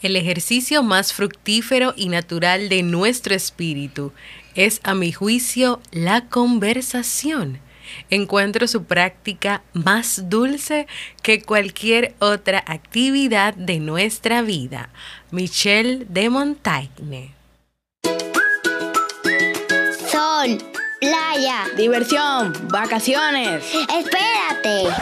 El 0.00 0.14
ejercicio 0.14 0.84
más 0.84 1.12
fructífero 1.12 1.92
y 1.96 2.08
natural 2.08 2.68
de 2.68 2.84
nuestro 2.84 3.34
espíritu 3.34 4.12
es, 4.54 4.80
a 4.84 4.94
mi 4.94 5.10
juicio, 5.10 5.80
la 5.90 6.26
conversación. 6.28 7.58
Encuentro 8.08 8.68
su 8.68 8.84
práctica 8.84 9.62
más 9.72 10.28
dulce 10.28 10.86
que 11.22 11.42
cualquier 11.42 12.14
otra 12.20 12.62
actividad 12.66 13.54
de 13.54 13.80
nuestra 13.80 14.42
vida. 14.42 14.90
Michelle 15.32 16.06
de 16.08 16.30
Montaigne. 16.30 17.34
Sol, 20.10 20.58
playa, 21.00 21.64
diversión, 21.76 22.52
vacaciones. 22.68 23.64
Espérate. 23.74 24.94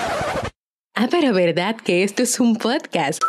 Ah, 0.94 1.08
pero 1.10 1.34
verdad 1.34 1.76
que 1.76 2.02
esto 2.02 2.22
es 2.22 2.40
un 2.40 2.56
podcast. 2.56 3.20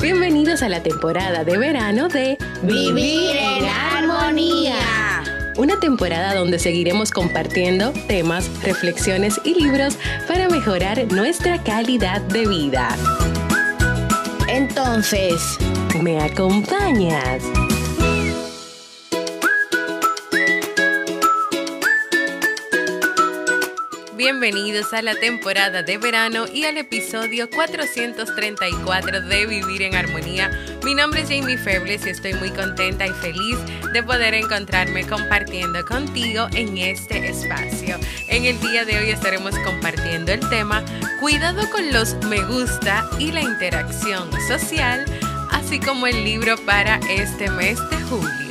Bienvenidos 0.00 0.62
a 0.62 0.70
la 0.70 0.82
temporada 0.82 1.44
de 1.44 1.58
verano 1.58 2.08
de 2.08 2.38
Vivir 2.62 3.36
en 3.36 3.66
Armonía. 3.66 5.22
Una 5.58 5.78
temporada 5.78 6.34
donde 6.34 6.58
seguiremos 6.58 7.10
compartiendo 7.10 7.92
temas, 8.08 8.48
reflexiones 8.62 9.38
y 9.44 9.54
libros 9.62 9.98
para 10.26 10.48
mejorar 10.48 11.04
nuestra 11.12 11.62
calidad 11.62 12.22
de 12.22 12.46
vida. 12.46 12.96
Entonces, 14.48 15.58
¿me 16.00 16.18
acompañas? 16.18 17.42
Bienvenidos 24.20 24.92
a 24.92 25.00
la 25.00 25.14
temporada 25.14 25.82
de 25.82 25.96
verano 25.96 26.44
y 26.52 26.66
al 26.66 26.76
episodio 26.76 27.48
434 27.48 29.22
de 29.22 29.46
Vivir 29.46 29.80
en 29.80 29.94
Armonía. 29.94 30.50
Mi 30.84 30.94
nombre 30.94 31.22
es 31.22 31.30
Jamie 31.30 31.56
Febles 31.56 32.04
y 32.04 32.10
estoy 32.10 32.34
muy 32.34 32.50
contenta 32.50 33.06
y 33.06 33.12
feliz 33.12 33.56
de 33.94 34.02
poder 34.02 34.34
encontrarme 34.34 35.06
compartiendo 35.06 35.82
contigo 35.86 36.48
en 36.52 36.76
este 36.76 37.30
espacio. 37.30 37.96
En 38.28 38.44
el 38.44 38.60
día 38.60 38.84
de 38.84 38.98
hoy 38.98 39.08
estaremos 39.08 39.58
compartiendo 39.60 40.32
el 40.32 40.46
tema 40.50 40.84
Cuidado 41.18 41.62
con 41.70 41.90
los 41.90 42.14
me 42.26 42.42
gusta 42.42 43.08
y 43.18 43.32
la 43.32 43.40
interacción 43.40 44.30
social, 44.46 45.06
así 45.50 45.80
como 45.80 46.06
el 46.06 46.24
libro 46.24 46.58
para 46.66 47.00
este 47.08 47.48
mes 47.48 47.78
de 47.88 47.96
julio. 48.02 48.49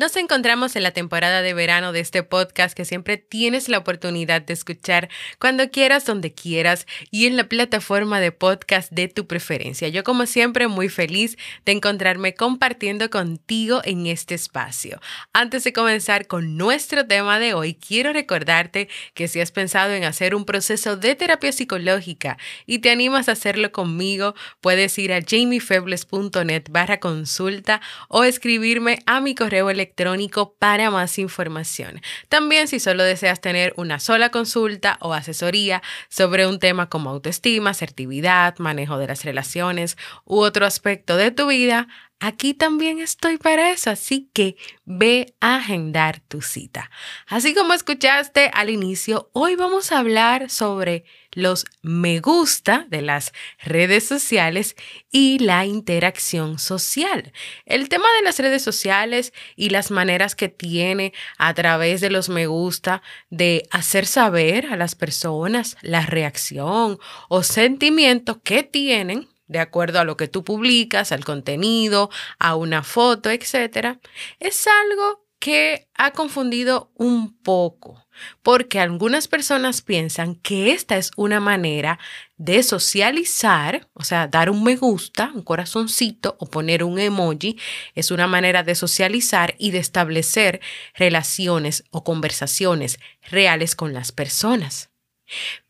Nos 0.00 0.16
encontramos 0.16 0.76
en 0.76 0.82
la 0.82 0.92
temporada 0.92 1.42
de 1.42 1.52
verano 1.52 1.92
de 1.92 2.00
este 2.00 2.22
podcast 2.22 2.74
que 2.74 2.86
siempre 2.86 3.18
tienes 3.18 3.68
la 3.68 3.76
oportunidad 3.76 4.40
de 4.40 4.54
escuchar 4.54 5.10
cuando 5.38 5.70
quieras, 5.70 6.06
donde 6.06 6.32
quieras 6.32 6.86
y 7.10 7.26
en 7.26 7.36
la 7.36 7.50
plataforma 7.50 8.18
de 8.18 8.32
podcast 8.32 8.90
de 8.92 9.08
tu 9.08 9.26
preferencia. 9.26 9.88
Yo 9.88 10.02
como 10.02 10.24
siempre 10.24 10.68
muy 10.68 10.88
feliz 10.88 11.36
de 11.66 11.72
encontrarme 11.72 12.32
compartiendo 12.32 13.10
contigo 13.10 13.82
en 13.84 14.06
este 14.06 14.34
espacio. 14.34 15.02
Antes 15.34 15.64
de 15.64 15.74
comenzar 15.74 16.26
con 16.26 16.56
nuestro 16.56 17.06
tema 17.06 17.38
de 17.38 17.52
hoy, 17.52 17.74
quiero 17.74 18.14
recordarte 18.14 18.88
que 19.12 19.28
si 19.28 19.42
has 19.42 19.52
pensado 19.52 19.92
en 19.92 20.04
hacer 20.04 20.34
un 20.34 20.46
proceso 20.46 20.96
de 20.96 21.14
terapia 21.14 21.52
psicológica 21.52 22.38
y 22.64 22.78
te 22.78 22.90
animas 22.90 23.28
a 23.28 23.32
hacerlo 23.32 23.70
conmigo, 23.70 24.34
puedes 24.62 24.98
ir 24.98 25.12
a 25.12 25.20
jamiefebles.net 25.20 26.68
barra 26.70 27.00
consulta 27.00 27.82
o 28.08 28.24
escribirme 28.24 29.00
a 29.04 29.20
mi 29.20 29.34
correo 29.34 29.68
electrónico 29.68 29.89
electrónico 29.90 30.54
para 30.58 30.90
más 30.90 31.18
información. 31.18 32.00
También 32.28 32.68
si 32.68 32.78
solo 32.78 33.02
deseas 33.02 33.40
tener 33.40 33.74
una 33.76 33.98
sola 33.98 34.30
consulta 34.30 34.98
o 35.00 35.12
asesoría 35.12 35.82
sobre 36.08 36.46
un 36.46 36.60
tema 36.60 36.88
como 36.88 37.10
autoestima, 37.10 37.70
asertividad, 37.70 38.56
manejo 38.58 38.98
de 38.98 39.08
las 39.08 39.24
relaciones 39.24 39.96
u 40.24 40.38
otro 40.38 40.64
aspecto 40.64 41.16
de 41.16 41.32
tu 41.32 41.48
vida, 41.48 41.88
Aquí 42.22 42.52
también 42.52 43.00
estoy 43.00 43.38
para 43.38 43.70
eso, 43.70 43.88
así 43.88 44.28
que 44.34 44.56
ve 44.84 45.34
a 45.40 45.56
agendar 45.56 46.20
tu 46.20 46.42
cita. 46.42 46.90
Así 47.26 47.54
como 47.54 47.72
escuchaste 47.72 48.50
al 48.52 48.68
inicio, 48.68 49.30
hoy 49.32 49.56
vamos 49.56 49.90
a 49.90 50.00
hablar 50.00 50.50
sobre 50.50 51.04
los 51.32 51.64
me 51.80 52.20
gusta 52.20 52.84
de 52.90 53.00
las 53.00 53.32
redes 53.58 54.04
sociales 54.04 54.76
y 55.10 55.38
la 55.38 55.64
interacción 55.64 56.58
social. 56.58 57.32
El 57.64 57.88
tema 57.88 58.06
de 58.18 58.24
las 58.24 58.38
redes 58.38 58.62
sociales 58.62 59.32
y 59.56 59.70
las 59.70 59.90
maneras 59.90 60.34
que 60.34 60.50
tiene 60.50 61.14
a 61.38 61.54
través 61.54 62.02
de 62.02 62.10
los 62.10 62.28
me 62.28 62.46
gusta 62.46 63.00
de 63.30 63.66
hacer 63.70 64.04
saber 64.04 64.66
a 64.66 64.76
las 64.76 64.94
personas 64.94 65.78
la 65.80 66.04
reacción 66.04 66.98
o 67.30 67.42
sentimiento 67.42 68.42
que 68.42 68.62
tienen 68.62 69.26
de 69.50 69.58
acuerdo 69.58 69.98
a 69.98 70.04
lo 70.04 70.16
que 70.16 70.28
tú 70.28 70.44
publicas, 70.44 71.10
al 71.10 71.24
contenido, 71.24 72.08
a 72.38 72.54
una 72.54 72.84
foto, 72.84 73.30
etc., 73.30 73.98
es 74.38 74.66
algo 74.68 75.26
que 75.40 75.88
ha 75.94 76.12
confundido 76.12 76.92
un 76.94 77.36
poco, 77.36 78.06
porque 78.42 78.78
algunas 78.78 79.26
personas 79.26 79.82
piensan 79.82 80.36
que 80.36 80.70
esta 80.70 80.98
es 80.98 81.10
una 81.16 81.40
manera 81.40 81.98
de 82.36 82.62
socializar, 82.62 83.88
o 83.94 84.04
sea, 84.04 84.28
dar 84.28 84.50
un 84.50 84.62
me 84.62 84.76
gusta, 84.76 85.32
un 85.34 85.42
corazoncito 85.42 86.36
o 86.38 86.46
poner 86.46 86.84
un 86.84 87.00
emoji, 87.00 87.58
es 87.96 88.12
una 88.12 88.28
manera 88.28 88.62
de 88.62 88.76
socializar 88.76 89.56
y 89.58 89.72
de 89.72 89.78
establecer 89.78 90.60
relaciones 90.94 91.82
o 91.90 92.04
conversaciones 92.04 93.00
reales 93.28 93.74
con 93.74 93.94
las 93.94 94.12
personas. 94.12 94.90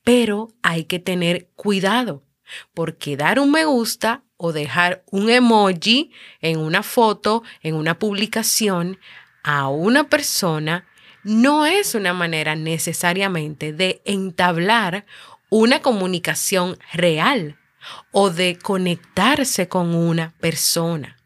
Pero 0.05 0.49
hay 0.63 0.85
que 0.85 0.99
tener 0.99 1.49
cuidado 1.55 2.25
porque 2.75 3.17
dar 3.17 3.39
un 3.39 3.51
me 3.51 3.65
gusta 3.65 4.23
o 4.37 4.53
dejar 4.53 5.03
un 5.11 5.29
emoji 5.31 6.13
en 6.41 6.59
una 6.59 6.83
foto, 6.83 7.43
en 7.63 7.75
una 7.75 7.99
publicación 7.99 8.99
a 9.43 9.69
una 9.69 10.09
persona, 10.09 10.87
no 11.23 11.67
es 11.67 11.95
una 11.95 12.15
manera 12.15 12.57
necesariamente 12.57 13.73
de 13.73 14.01
entablar 14.05 15.05
una 15.51 15.83
comunicación 15.83 16.79
real 16.93 17.59
o 18.13 18.31
de 18.31 18.57
conectarse 18.57 19.69
con 19.69 19.95
una 19.95 20.33
persona. 20.41 21.20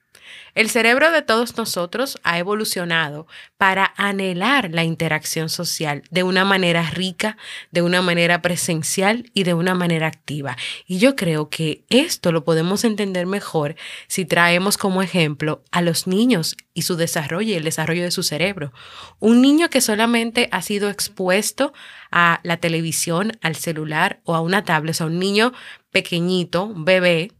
El 0.54 0.70
cerebro 0.70 1.10
de 1.10 1.22
todos 1.22 1.56
nosotros 1.56 2.20
ha 2.22 2.38
evolucionado 2.38 3.26
para 3.56 3.92
anhelar 3.96 4.70
la 4.70 4.84
interacción 4.84 5.48
social 5.48 6.04
de 6.10 6.22
una 6.22 6.44
manera 6.44 6.88
rica, 6.90 7.36
de 7.72 7.82
una 7.82 8.02
manera 8.02 8.40
presencial 8.40 9.30
y 9.34 9.42
de 9.42 9.54
una 9.54 9.74
manera 9.74 10.06
activa. 10.06 10.56
Y 10.86 10.98
yo 10.98 11.16
creo 11.16 11.48
que 11.48 11.84
esto 11.88 12.30
lo 12.30 12.44
podemos 12.44 12.84
entender 12.84 13.26
mejor 13.26 13.74
si 14.06 14.24
traemos 14.26 14.78
como 14.78 15.02
ejemplo 15.02 15.64
a 15.72 15.82
los 15.82 16.06
niños 16.06 16.56
y 16.72 16.82
su 16.82 16.94
desarrollo 16.94 17.50
y 17.50 17.54
el 17.54 17.64
desarrollo 17.64 18.04
de 18.04 18.12
su 18.12 18.22
cerebro. 18.22 18.72
Un 19.18 19.42
niño 19.42 19.70
que 19.70 19.80
solamente 19.80 20.48
ha 20.52 20.62
sido 20.62 20.88
expuesto 20.88 21.72
a 22.12 22.38
la 22.44 22.58
televisión, 22.58 23.32
al 23.42 23.56
celular 23.56 24.20
o 24.22 24.36
a 24.36 24.40
una 24.40 24.64
tablet, 24.64 24.92
o 24.92 24.94
sea, 24.94 25.06
un 25.06 25.18
niño 25.18 25.52
pequeñito, 25.90 26.64
un 26.64 26.84
bebé, 26.84 27.32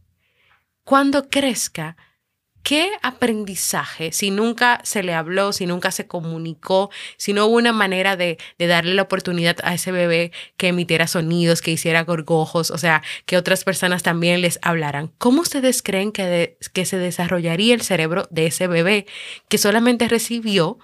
cuando 0.83 1.29
crezca, 1.29 1.95
¿Qué 2.65 2.89
aprendizaje, 3.03 4.11
si 4.11 4.31
nunca 4.31 4.81
se 4.83 5.03
le 5.03 5.13
habló, 5.13 5.53
si 5.53 5.67
nunca 5.67 5.91
se 5.91 6.07
comunicó, 6.07 6.89
si 7.15 7.31
no 7.31 7.45
hubo 7.45 7.57
una 7.57 7.73
manera 7.73 8.17
de, 8.17 8.39
darle 8.57 8.95
la 8.95 9.03
oportunidad 9.03 9.57
a 9.63 9.75
ese 9.75 9.91
bebé 9.91 10.31
que 10.57 10.69
emitiera 10.69 11.05
sonidos, 11.05 11.61
que 11.61 11.69
hiciera 11.69 12.03
gorgojos, 12.03 12.71
o 12.71 12.79
sea, 12.79 13.03
que 13.27 13.37
otras 13.37 13.63
personas 13.63 14.01
también 14.01 14.41
les 14.41 14.57
hablaran? 14.63 15.11
¿Cómo 15.19 15.41
ustedes 15.41 15.83
creen 15.83 16.11
que, 16.11 16.57
que 16.73 16.85
se 16.85 16.97
desarrollaría 16.97 17.75
el 17.75 17.81
cerebro 17.81 18.27
de 18.31 18.47
ese 18.47 18.65
bebé 18.65 19.05
que 19.47 19.59
solamente 19.59 20.07
recibió 20.07 20.79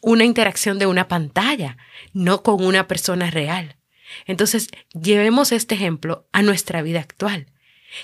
una 0.00 0.24
interacción 0.24 0.78
de 0.78 0.86
una 0.86 1.06
pantalla, 1.06 1.76
no 2.14 2.42
con 2.42 2.64
una 2.64 2.88
persona 2.88 3.30
real? 3.30 3.76
Entonces, 4.24 4.68
llevemos 4.98 5.52
este 5.52 5.74
ejemplo 5.74 6.26
a 6.32 6.40
nuestra 6.40 6.80
vida 6.80 7.00
actual. 7.00 7.48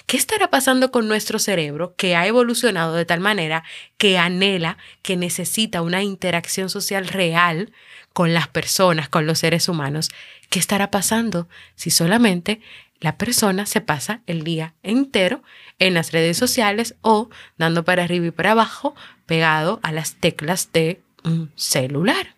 ¿Qué 0.07 0.17
estará 0.17 0.51
pasando 0.51 0.91
con 0.91 1.09
nuestro 1.09 1.39
cerebro 1.39 1.95
que 1.97 2.17
ha 2.17 2.27
evolucionado 2.27 2.95
de 2.95 3.05
tal 3.05 3.21
manera 3.21 3.65
que 3.97 4.19
anhela, 4.19 4.79
que 5.03 5.17
necesita 5.17 5.83
una 5.83 6.03
interacción 6.03 6.71
social 6.71 7.09
real 7.09 7.73
con 8.13 8.35
las 8.35 8.49
personas, 8.49 9.09
con 9.09 9.27
los 9.27 9.39
seres 9.39 9.69
humanos? 9.69 10.11
¿Qué 10.49 10.59
estará 10.59 10.91
pasando 10.91 11.49
si 11.75 11.91
solamente 11.91 12.61
la 13.01 13.17
persona 13.17 13.67
se 13.67 13.81
pasa 13.81 14.21
el 14.27 14.45
día 14.45 14.75
entero 14.83 15.43
en 15.79 15.95
las 15.95 16.13
redes 16.13 16.37
sociales 16.37 16.95
o 17.01 17.31
dando 17.57 17.85
para 17.85 18.05
arriba 18.05 18.27
y 18.27 18.31
para 18.31 18.53
abajo 18.53 18.95
pegado 19.27 19.81
a 19.83 19.93
las 19.93 20.17
teclas 20.17 20.71
de 20.73 21.01
un 21.25 21.51
celular? 21.57 22.35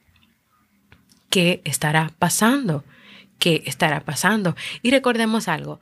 ¿Qué 1.30 1.62
estará 1.64 2.12
pasando? 2.18 2.84
¿Qué 3.38 3.62
estará 3.66 4.00
pasando? 4.00 4.54
Y 4.82 4.90
recordemos 4.90 5.48
algo, 5.48 5.80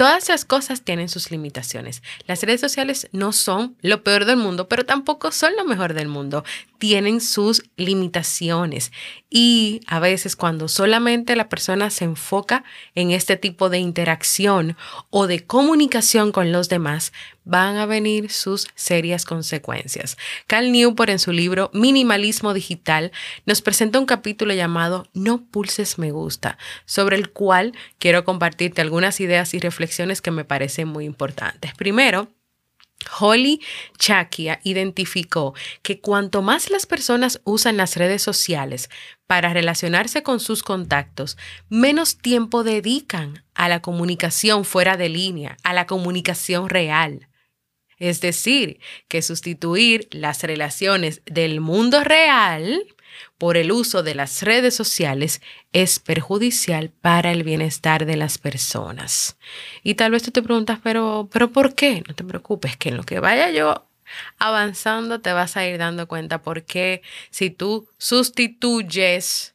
todas 0.00 0.22
esas 0.22 0.46
cosas 0.46 0.80
tienen 0.80 1.10
sus 1.10 1.30
limitaciones. 1.30 2.02
Las 2.26 2.42
redes 2.42 2.62
sociales 2.62 3.10
no 3.12 3.32
son 3.32 3.76
lo 3.82 4.02
peor 4.02 4.24
del 4.24 4.38
mundo, 4.38 4.66
pero 4.66 4.86
tampoco 4.86 5.30
son 5.30 5.54
lo 5.56 5.66
mejor 5.66 5.92
del 5.92 6.08
mundo. 6.08 6.42
Tienen 6.78 7.20
sus 7.20 7.64
limitaciones. 7.76 8.92
Y 9.28 9.82
a 9.86 10.00
veces 10.00 10.36
cuando 10.36 10.68
solamente 10.68 11.36
la 11.36 11.50
persona 11.50 11.90
se 11.90 12.06
enfoca 12.06 12.64
en 12.94 13.10
este 13.10 13.36
tipo 13.36 13.68
de 13.68 13.76
interacción 13.76 14.74
o 15.10 15.26
de 15.26 15.44
comunicación 15.44 16.32
con 16.32 16.50
los 16.50 16.70
demás, 16.70 17.12
van 17.44 17.76
a 17.76 17.86
venir 17.86 18.30
sus 18.30 18.68
serias 18.74 19.24
consecuencias. 19.24 20.16
Cal 20.46 20.72
Newport 20.72 21.10
en 21.10 21.18
su 21.18 21.32
libro 21.32 21.70
Minimalismo 21.72 22.54
Digital 22.54 23.12
nos 23.46 23.62
presenta 23.62 23.98
un 23.98 24.06
capítulo 24.06 24.54
llamado 24.54 25.06
No 25.14 25.44
pulses 25.44 25.98
me 25.98 26.10
gusta, 26.10 26.58
sobre 26.84 27.16
el 27.16 27.30
cual 27.30 27.72
quiero 27.98 28.24
compartirte 28.24 28.80
algunas 28.80 29.20
ideas 29.20 29.54
y 29.54 29.60
reflexiones 29.60 30.20
que 30.22 30.30
me 30.30 30.44
parecen 30.44 30.88
muy 30.88 31.04
importantes. 31.04 31.72
Primero, 31.74 32.28
Holly 33.18 33.60
Chakia 33.98 34.60
identificó 34.62 35.54
que 35.82 36.00
cuanto 36.00 36.42
más 36.42 36.70
las 36.70 36.86
personas 36.86 37.40
usan 37.44 37.76
las 37.76 37.96
redes 37.96 38.22
sociales 38.22 38.90
para 39.26 39.52
relacionarse 39.52 40.22
con 40.22 40.40
sus 40.40 40.62
contactos, 40.62 41.38
menos 41.68 42.18
tiempo 42.18 42.62
dedican 42.62 43.44
a 43.54 43.68
la 43.68 43.80
comunicación 43.80 44.64
fuera 44.64 44.96
de 44.96 45.08
línea, 45.08 45.56
a 45.62 45.72
la 45.72 45.86
comunicación 45.86 46.68
real. 46.68 47.29
Es 48.00 48.20
decir, 48.20 48.80
que 49.06 49.22
sustituir 49.22 50.08
las 50.10 50.42
relaciones 50.42 51.22
del 51.26 51.60
mundo 51.60 52.02
real 52.02 52.82
por 53.38 53.56
el 53.56 53.72
uso 53.72 54.02
de 54.02 54.14
las 54.14 54.42
redes 54.42 54.74
sociales 54.74 55.40
es 55.72 55.98
perjudicial 55.98 56.90
para 56.90 57.30
el 57.30 57.44
bienestar 57.44 58.06
de 58.06 58.16
las 58.16 58.38
personas. 58.38 59.36
Y 59.82 59.94
tal 59.94 60.12
vez 60.12 60.22
tú 60.22 60.30
te 60.30 60.42
preguntas, 60.42 60.80
pero, 60.82 61.28
pero 61.30 61.52
¿por 61.52 61.74
qué? 61.74 62.02
No 62.08 62.14
te 62.14 62.24
preocupes, 62.24 62.76
que 62.76 62.88
en 62.88 62.96
lo 62.96 63.04
que 63.04 63.20
vaya 63.20 63.50
yo 63.50 63.86
avanzando 64.38 65.20
te 65.20 65.32
vas 65.32 65.56
a 65.56 65.66
ir 65.66 65.78
dando 65.78 66.08
cuenta 66.08 66.42
por 66.42 66.64
qué 66.64 67.02
si 67.30 67.50
tú 67.50 67.88
sustituyes 67.98 69.54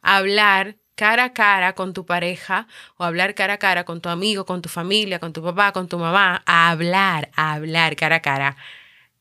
hablar 0.00 0.76
cara 0.96 1.24
a 1.24 1.32
cara 1.32 1.74
con 1.74 1.92
tu 1.92 2.04
pareja 2.04 2.66
o 2.96 3.04
hablar 3.04 3.34
cara 3.34 3.54
a 3.54 3.58
cara 3.58 3.84
con 3.84 4.00
tu 4.00 4.08
amigo, 4.08 4.44
con 4.44 4.62
tu 4.62 4.68
familia, 4.68 5.20
con 5.20 5.32
tu 5.32 5.42
papá, 5.42 5.72
con 5.72 5.86
tu 5.86 5.98
mamá, 5.98 6.42
a 6.46 6.70
hablar, 6.70 7.30
a 7.36 7.52
hablar 7.52 7.94
cara 7.94 8.16
a 8.16 8.20
cara, 8.20 8.56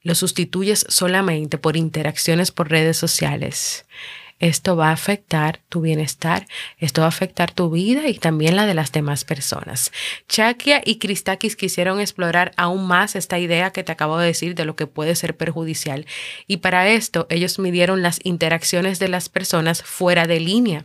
lo 0.02 0.16
sustituyes 0.16 0.86
solamente 0.90 1.58
por 1.58 1.78
interacciones 1.78 2.52
por 2.52 2.70
redes 2.70 2.98
sociales. 2.98 3.86
Esto 4.40 4.76
va 4.76 4.90
a 4.90 4.94
afectar 4.94 5.62
tu 5.70 5.80
bienestar, 5.80 6.46
esto 6.78 7.02
va 7.02 7.06
a 7.06 7.10
afectar 7.10 7.52
tu 7.52 7.70
vida 7.70 8.10
y 8.10 8.16
también 8.20 8.58
la 8.58 8.66
de 8.66 8.74
las 8.74 8.92
demás 8.92 9.24
personas. 9.24 9.94
Chakia 10.28 10.82
y 10.84 11.00
Christakis 11.00 11.56
quisieron 11.56 12.02
explorar 12.02 12.52
aún 12.58 12.86
más 12.86 13.16
esta 13.16 13.40
idea 13.40 13.72
que 13.72 13.84
te 13.84 13.94
acabo 13.94 14.18
de 14.18 14.28
decir 14.28 14.54
de 14.54 14.66
lo 14.66 14.76
que 14.76 14.88
puede 14.88 15.16
ser 15.16 15.38
perjudicial 15.38 16.06
y 16.48 16.58
para 16.58 16.90
esto 16.90 17.28
ellos 17.30 17.60
midieron 17.60 18.02
las 18.02 18.20
interacciones 18.24 19.00
de 19.00 19.08
las 19.08 19.30
personas 19.30 19.82
fuera 19.84 20.28
de 20.28 20.40
línea. 20.42 20.84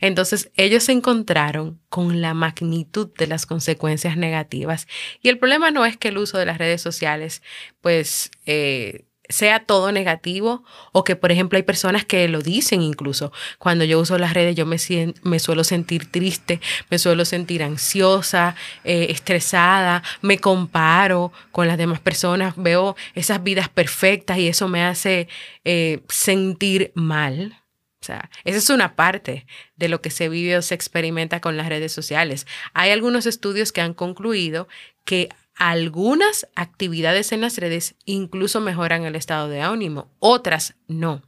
Entonces 0.00 0.50
ellos 0.56 0.84
se 0.84 0.92
encontraron 0.92 1.80
con 1.88 2.20
la 2.20 2.34
magnitud 2.34 3.10
de 3.18 3.26
las 3.26 3.46
consecuencias 3.46 4.16
negativas. 4.16 4.86
Y 5.22 5.28
el 5.28 5.38
problema 5.38 5.70
no 5.70 5.86
es 5.86 5.96
que 5.96 6.08
el 6.08 6.18
uso 6.18 6.38
de 6.38 6.46
las 6.46 6.58
redes 6.58 6.82
sociales, 6.82 7.42
pues, 7.80 8.30
eh, 8.46 9.04
sea 9.28 9.60
todo 9.60 9.90
negativo 9.90 10.64
o 10.92 11.02
que, 11.04 11.16
por 11.16 11.32
ejemplo, 11.32 11.56
hay 11.56 11.62
personas 11.62 12.04
que 12.04 12.28
lo 12.28 12.42
dicen 12.42 12.82
incluso. 12.82 13.32
Cuando 13.58 13.84
yo 13.84 13.98
uso 13.98 14.18
las 14.18 14.34
redes, 14.34 14.54
yo 14.54 14.66
me, 14.66 14.76
me 15.22 15.38
suelo 15.38 15.64
sentir 15.64 16.10
triste, 16.10 16.60
me 16.90 16.98
suelo 16.98 17.24
sentir 17.24 17.62
ansiosa, 17.62 18.54
eh, 18.84 19.06
estresada, 19.10 20.02
me 20.20 20.38
comparo 20.38 21.32
con 21.52 21.66
las 21.68 21.78
demás 21.78 22.00
personas, 22.00 22.54
veo 22.56 22.96
esas 23.14 23.42
vidas 23.42 23.68
perfectas 23.68 24.38
y 24.38 24.48
eso 24.48 24.68
me 24.68 24.84
hace 24.84 25.28
eh, 25.64 26.02
sentir 26.08 26.92
mal. 26.94 27.63
Esa 28.08 28.28
es 28.58 28.70
una 28.70 28.96
parte 28.96 29.46
de 29.76 29.88
lo 29.88 30.00
que 30.00 30.10
se 30.10 30.28
vive 30.28 30.56
o 30.56 30.62
se 30.62 30.74
experimenta 30.74 31.40
con 31.40 31.56
las 31.56 31.68
redes 31.68 31.92
sociales. 31.92 32.46
Hay 32.72 32.90
algunos 32.90 33.26
estudios 33.26 33.72
que 33.72 33.80
han 33.80 33.94
concluido 33.94 34.68
que 35.04 35.28
algunas 35.56 36.48
actividades 36.54 37.32
en 37.32 37.40
las 37.40 37.58
redes 37.58 37.94
incluso 38.04 38.60
mejoran 38.60 39.04
el 39.04 39.16
estado 39.16 39.48
de 39.48 39.60
ánimo, 39.60 40.10
otras 40.18 40.74
no. 40.88 41.22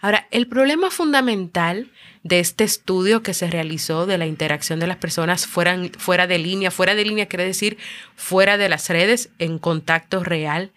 Ahora, 0.00 0.26
el 0.30 0.48
problema 0.48 0.90
fundamental 0.90 1.90
de 2.22 2.40
este 2.40 2.64
estudio 2.64 3.22
que 3.22 3.34
se 3.34 3.50
realizó 3.50 4.06
de 4.06 4.18
la 4.18 4.26
interacción 4.26 4.80
de 4.80 4.86
las 4.86 4.96
personas 4.96 5.46
fuera, 5.46 5.76
fuera 5.98 6.26
de 6.26 6.38
línea, 6.38 6.70
fuera 6.70 6.94
de 6.94 7.04
línea 7.04 7.26
quiere 7.26 7.44
decir 7.44 7.78
fuera 8.16 8.56
de 8.56 8.68
las 8.68 8.88
redes, 8.88 9.30
en 9.38 9.58
contacto 9.58 10.24
real, 10.24 10.72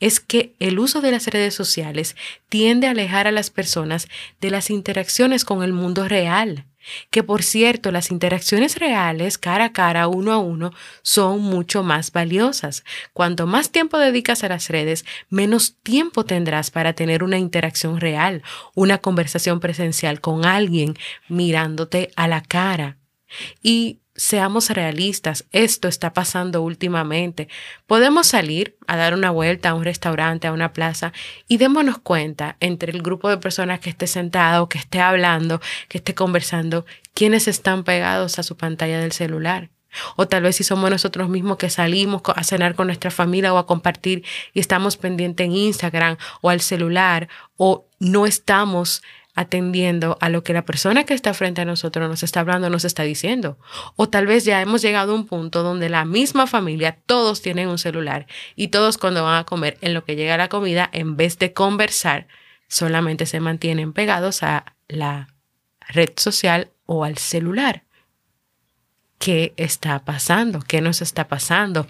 es 0.00 0.20
que 0.20 0.54
el 0.58 0.78
uso 0.78 1.00
de 1.00 1.10
las 1.10 1.26
redes 1.26 1.54
sociales 1.54 2.16
tiende 2.48 2.86
a 2.86 2.90
alejar 2.90 3.26
a 3.26 3.32
las 3.32 3.50
personas 3.50 4.08
de 4.40 4.50
las 4.50 4.70
interacciones 4.70 5.44
con 5.44 5.62
el 5.62 5.72
mundo 5.72 6.08
real. 6.08 6.64
Que 7.10 7.22
por 7.22 7.42
cierto, 7.42 7.90
las 7.90 8.10
interacciones 8.10 8.78
reales 8.78 9.36
cara 9.36 9.66
a 9.66 9.72
cara, 9.72 10.08
uno 10.08 10.32
a 10.32 10.38
uno, 10.38 10.72
son 11.02 11.40
mucho 11.42 11.82
más 11.82 12.12
valiosas. 12.12 12.84
Cuanto 13.12 13.46
más 13.46 13.70
tiempo 13.70 13.98
dedicas 13.98 14.42
a 14.42 14.48
las 14.48 14.70
redes, 14.70 15.04
menos 15.28 15.76
tiempo 15.82 16.24
tendrás 16.24 16.70
para 16.70 16.94
tener 16.94 17.22
una 17.22 17.38
interacción 17.38 18.00
real, 18.00 18.42
una 18.74 18.98
conversación 18.98 19.60
presencial 19.60 20.20
con 20.20 20.46
alguien 20.46 20.96
mirándote 21.28 22.10
a 22.16 22.26
la 22.26 22.42
cara. 22.42 22.96
Y 23.62 23.98
seamos 24.18 24.68
realistas, 24.70 25.46
esto 25.52 25.86
está 25.86 26.12
pasando 26.12 26.60
últimamente. 26.60 27.48
Podemos 27.86 28.26
salir 28.26 28.76
a 28.88 28.96
dar 28.96 29.14
una 29.14 29.30
vuelta 29.30 29.70
a 29.70 29.74
un 29.74 29.84
restaurante, 29.84 30.48
a 30.48 30.52
una 30.52 30.72
plaza 30.72 31.12
y 31.46 31.56
démonos 31.56 31.98
cuenta 31.98 32.56
entre 32.58 32.92
el 32.92 33.00
grupo 33.00 33.30
de 33.30 33.38
personas 33.38 33.78
que 33.78 33.90
esté 33.90 34.08
sentado, 34.08 34.68
que 34.68 34.78
esté 34.78 35.00
hablando, 35.00 35.60
que 35.88 35.98
esté 35.98 36.14
conversando, 36.14 36.84
quiénes 37.14 37.46
están 37.46 37.84
pegados 37.84 38.40
a 38.40 38.42
su 38.42 38.56
pantalla 38.56 38.98
del 38.98 39.12
celular. 39.12 39.70
O 40.16 40.26
tal 40.26 40.42
vez 40.42 40.56
si 40.56 40.64
somos 40.64 40.90
nosotros 40.90 41.28
mismos 41.28 41.56
que 41.56 41.70
salimos 41.70 42.20
a 42.26 42.42
cenar 42.42 42.74
con 42.74 42.88
nuestra 42.88 43.10
familia 43.12 43.54
o 43.54 43.58
a 43.58 43.66
compartir 43.66 44.24
y 44.52 44.60
estamos 44.60 44.96
pendientes 44.96 45.46
en 45.46 45.52
Instagram 45.52 46.16
o 46.40 46.50
al 46.50 46.60
celular 46.60 47.28
o 47.56 47.86
no 48.00 48.26
estamos 48.26 49.00
atendiendo 49.38 50.18
a 50.20 50.30
lo 50.30 50.42
que 50.42 50.52
la 50.52 50.64
persona 50.64 51.04
que 51.04 51.14
está 51.14 51.32
frente 51.32 51.60
a 51.60 51.64
nosotros 51.64 52.08
nos 52.08 52.24
está 52.24 52.40
hablando, 52.40 52.70
nos 52.70 52.84
está 52.84 53.04
diciendo. 53.04 53.56
O 53.94 54.08
tal 54.08 54.26
vez 54.26 54.44
ya 54.44 54.60
hemos 54.60 54.82
llegado 54.82 55.12
a 55.12 55.14
un 55.14 55.26
punto 55.26 55.62
donde 55.62 55.88
la 55.88 56.04
misma 56.04 56.48
familia, 56.48 56.98
todos 57.06 57.40
tienen 57.40 57.68
un 57.68 57.78
celular 57.78 58.26
y 58.56 58.68
todos 58.68 58.98
cuando 58.98 59.22
van 59.22 59.38
a 59.38 59.44
comer, 59.44 59.78
en 59.80 59.94
lo 59.94 60.02
que 60.02 60.16
llega 60.16 60.36
la 60.36 60.48
comida, 60.48 60.90
en 60.92 61.16
vez 61.16 61.38
de 61.38 61.52
conversar, 61.52 62.26
solamente 62.66 63.26
se 63.26 63.38
mantienen 63.38 63.92
pegados 63.92 64.42
a 64.42 64.74
la 64.88 65.28
red 65.86 66.10
social 66.16 66.72
o 66.86 67.04
al 67.04 67.16
celular. 67.16 67.84
¿Qué 69.20 69.54
está 69.56 70.04
pasando? 70.04 70.58
¿Qué 70.66 70.80
nos 70.80 71.00
está 71.00 71.28
pasando? 71.28 71.86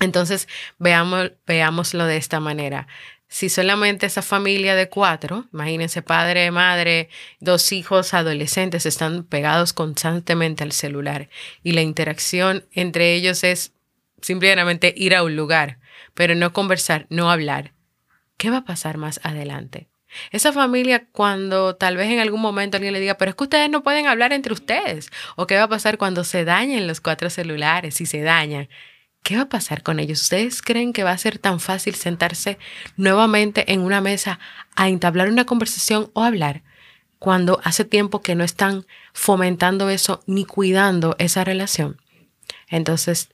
Entonces, 0.00 0.48
veamos, 0.78 1.32
veámoslo 1.46 2.06
de 2.06 2.16
esta 2.16 2.40
manera 2.40 2.86
si 3.30 3.48
solamente 3.48 4.06
esa 4.06 4.22
familia 4.22 4.74
de 4.74 4.88
cuatro, 4.88 5.46
imagínense 5.52 6.02
padre, 6.02 6.50
madre, 6.50 7.08
dos 7.38 7.70
hijos 7.70 8.12
adolescentes 8.12 8.86
están 8.86 9.22
pegados 9.22 9.72
constantemente 9.72 10.64
al 10.64 10.72
celular 10.72 11.28
y 11.62 11.72
la 11.72 11.80
interacción 11.80 12.66
entre 12.72 13.14
ellos 13.14 13.44
es 13.44 13.72
simplemente 14.20 14.92
ir 14.96 15.14
a 15.14 15.22
un 15.22 15.36
lugar, 15.36 15.78
pero 16.14 16.34
no 16.34 16.52
conversar, 16.52 17.06
no 17.08 17.30
hablar, 17.30 17.72
¿qué 18.36 18.50
va 18.50 18.58
a 18.58 18.64
pasar 18.64 18.98
más 18.98 19.20
adelante? 19.22 19.88
Esa 20.32 20.52
familia 20.52 21.06
cuando 21.12 21.76
tal 21.76 21.96
vez 21.96 22.10
en 22.10 22.18
algún 22.18 22.40
momento 22.40 22.78
alguien 22.78 22.92
le 22.92 22.98
diga, 22.98 23.16
pero 23.16 23.30
es 23.30 23.36
que 23.36 23.44
ustedes 23.44 23.70
no 23.70 23.84
pueden 23.84 24.08
hablar 24.08 24.32
entre 24.32 24.52
ustedes, 24.52 25.08
o 25.36 25.46
qué 25.46 25.56
va 25.56 25.62
a 25.62 25.68
pasar 25.68 25.98
cuando 25.98 26.24
se 26.24 26.44
dañen 26.44 26.88
los 26.88 27.00
cuatro 27.00 27.30
celulares, 27.30 27.94
si 27.94 28.06
se 28.06 28.22
dañan, 28.22 28.68
¿Qué 29.22 29.36
va 29.36 29.42
a 29.42 29.48
pasar 29.48 29.82
con 29.82 30.00
ellos? 30.00 30.22
¿Ustedes 30.22 30.62
creen 30.62 30.92
que 30.92 31.04
va 31.04 31.12
a 31.12 31.18
ser 31.18 31.38
tan 31.38 31.60
fácil 31.60 31.94
sentarse 31.94 32.58
nuevamente 32.96 33.72
en 33.72 33.80
una 33.80 34.00
mesa 34.00 34.40
a 34.74 34.88
entablar 34.88 35.28
una 35.28 35.46
conversación 35.46 36.10
o 36.14 36.22
hablar 36.22 36.62
cuando 37.18 37.60
hace 37.62 37.84
tiempo 37.84 38.22
que 38.22 38.34
no 38.34 38.44
están 38.44 38.86
fomentando 39.12 39.90
eso 39.90 40.22
ni 40.26 40.44
cuidando 40.44 41.16
esa 41.18 41.44
relación? 41.44 42.00
Entonces, 42.68 43.28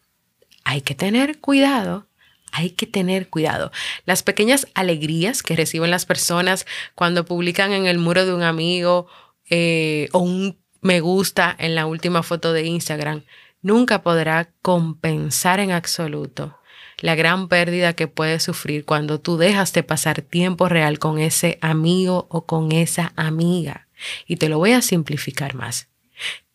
hay 0.64 0.82
que 0.82 0.94
tener 0.94 1.38
cuidado 1.40 2.06
hay 2.52 2.70
que 2.70 2.86
tener 2.86 3.28
cuidado. 3.28 3.70
Las 4.06 4.22
pequeñas 4.22 4.66
alegrías 4.72 5.42
que 5.42 5.56
reciben 5.56 5.90
las 5.90 6.06
personas 6.06 6.64
cuando 6.94 7.26
publican 7.26 7.72
en 7.72 7.86
el 7.86 7.98
muro 7.98 8.24
de 8.24 8.32
un 8.32 8.42
amigo 8.42 9.08
eh, 9.50 10.08
o 10.12 10.20
un 10.20 10.58
me 10.80 11.00
gusta 11.00 11.54
en 11.58 11.74
la 11.74 11.84
última 11.84 12.22
foto 12.22 12.52
de 12.52 12.64
Instagram 12.64 13.24
nunca 13.62 14.02
podrá 14.02 14.50
compensar 14.62 15.60
en 15.60 15.72
absoluto 15.72 16.58
la 17.00 17.14
gran 17.14 17.48
pérdida 17.48 17.92
que 17.92 18.08
puedes 18.08 18.42
sufrir 18.42 18.84
cuando 18.84 19.20
tú 19.20 19.36
dejas 19.36 19.72
de 19.72 19.82
pasar 19.82 20.22
tiempo 20.22 20.68
real 20.68 20.98
con 20.98 21.18
ese 21.18 21.58
amigo 21.60 22.26
o 22.30 22.46
con 22.46 22.72
esa 22.72 23.12
amiga. 23.16 23.88
Y 24.26 24.36
te 24.36 24.48
lo 24.48 24.58
voy 24.58 24.72
a 24.72 24.82
simplificar 24.82 25.54
más. 25.54 25.88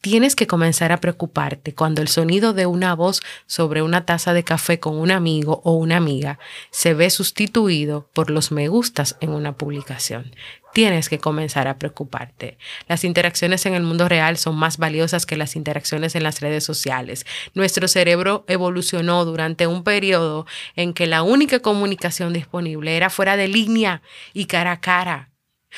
Tienes 0.02 0.36
que 0.36 0.48
comenzar 0.48 0.92
a 0.92 1.00
preocuparte 1.00 1.74
cuando 1.74 2.02
el 2.02 2.08
sonido 2.08 2.54
de 2.54 2.66
una 2.66 2.96
voz 2.96 3.22
sobre 3.46 3.84
una 3.84 4.06
taza 4.06 4.34
de 4.34 4.44
café 4.44 4.80
con 4.80 4.98
un 4.98 5.12
amigo 5.12 5.62
o 5.64 5.74
una 5.74 5.98
amiga 5.98 6.40
se 6.72 6.96
ve 6.96 7.10
sustituido 7.10 8.10
por 8.14 8.32
los 8.32 8.52
me 8.52 8.68
gustas 8.68 9.16
en 9.22 9.30
una 9.30 9.54
publicación. 9.54 10.36
Tienes 10.74 11.10
que 11.10 11.20
comenzar 11.20 11.68
a 11.68 11.78
preocuparte. 11.78 12.58
Las 12.88 13.04
interacciones 13.04 13.66
en 13.66 13.76
el 13.76 13.84
mundo 13.84 14.08
real 14.08 14.38
son 14.38 14.56
más 14.56 14.78
valiosas 14.78 15.26
que 15.26 15.36
las 15.36 15.56
interacciones 15.56 16.16
en 16.16 16.24
las 16.24 16.40
redes 16.40 16.64
sociales. 16.64 17.26
Nuestro 17.54 17.88
cerebro 17.88 18.46
evolucionó 18.48 19.26
durante 19.26 19.68
un 19.68 19.84
periodo 19.84 20.48
en 20.76 20.94
que 20.94 21.08
la 21.08 21.24
única 21.24 21.60
comunicación 21.60 22.34
disponible 22.34 22.96
era 22.96 23.10
fuera 23.10 23.36
de 23.38 23.50
línea 23.50 24.02
y 24.34 24.46
cara 24.46 24.72
a 24.72 24.80
cara 24.80 25.31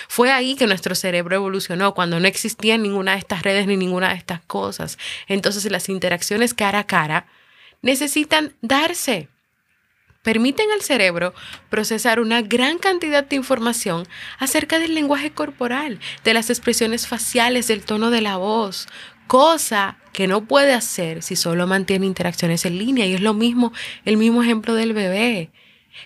fue 0.08 0.32
ahí 0.32 0.56
que 0.56 0.68
nuestro 0.68 0.96
cerebro 0.96 1.36
evolucionó, 1.36 1.94
cuando 1.94 2.20
no 2.20 2.28
existía 2.28 2.78
ninguna 2.78 3.14
de 3.14 3.20
estas 3.20 3.44
redes 3.44 3.68
ni 3.68 3.78
ninguna 3.78 4.10
de 4.10 4.16
estas 4.16 4.42
cosas. 4.42 4.98
Entonces 5.28 5.70
las 5.72 5.90
interacciones 5.90 6.54
cara 6.54 6.80
a 6.80 6.88
cara 6.88 7.28
necesitan 7.82 8.56
darse. 8.62 9.30
Permiten 10.24 10.72
al 10.72 10.82
cerebro 10.82 11.34
procesar 11.70 12.22
una 12.22 12.42
gran 12.42 12.78
cantidad 12.78 13.26
de 13.26 13.36
información 13.36 14.08
acerca 14.40 14.80
del 14.80 14.96
lenguaje 14.96 15.32
corporal, 15.32 16.00
de 16.24 16.34
las 16.34 16.50
expresiones 16.50 17.08
faciales, 17.08 17.68
del 17.68 17.84
tono 17.84 18.10
de 18.10 18.22
la 18.22 18.38
voz, 18.38 18.88
cosa 19.28 19.98
que 20.14 20.28
no 20.28 20.46
puede 20.46 20.74
hacer 20.74 21.24
si 21.24 21.36
solo 21.36 21.68
mantiene 21.68 22.06
interacciones 22.06 22.66
en 22.66 22.78
línea. 22.78 23.06
Y 23.06 23.16
es 23.16 23.22
lo 23.22 23.34
mismo, 23.34 23.74
el 24.06 24.16
mismo 24.16 24.42
ejemplo 24.42 24.76
del 24.76 24.94
bebé. 24.94 25.52